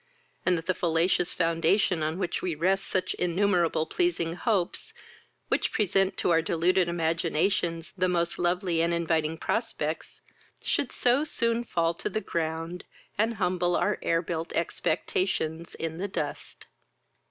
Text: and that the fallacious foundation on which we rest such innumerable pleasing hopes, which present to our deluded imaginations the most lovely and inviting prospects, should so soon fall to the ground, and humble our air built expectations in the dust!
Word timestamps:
and 0.47 0.57
that 0.57 0.65
the 0.65 0.73
fallacious 0.73 1.31
foundation 1.35 2.01
on 2.01 2.17
which 2.17 2.41
we 2.41 2.55
rest 2.55 2.87
such 2.87 3.13
innumerable 3.19 3.85
pleasing 3.85 4.33
hopes, 4.33 4.95
which 5.47 5.71
present 5.71 6.17
to 6.17 6.31
our 6.31 6.41
deluded 6.41 6.87
imaginations 6.89 7.93
the 7.95 8.09
most 8.09 8.39
lovely 8.39 8.81
and 8.81 8.95
inviting 8.95 9.37
prospects, 9.37 10.23
should 10.59 10.91
so 10.91 11.23
soon 11.23 11.63
fall 11.63 11.93
to 11.93 12.09
the 12.09 12.19
ground, 12.19 12.83
and 13.15 13.35
humble 13.35 13.75
our 13.75 13.99
air 14.01 14.23
built 14.23 14.51
expectations 14.53 15.75
in 15.75 15.99
the 15.99 16.07
dust! 16.07 16.65